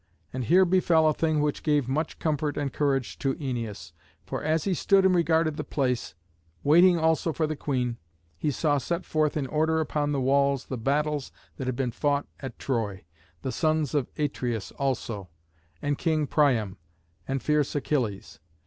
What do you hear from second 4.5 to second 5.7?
he stood and regarded the